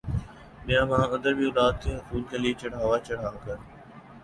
بیبیاں 0.65 1.03
ادھر 1.15 1.33
بھی 1.37 1.45
اولاد 1.47 1.73
کے 1.83 1.89
حصول 1.97 2.21
کےلئے 2.29 2.53
چڑھاوا 2.59 2.97
چڑھا 3.07 3.29
کر 3.33 3.55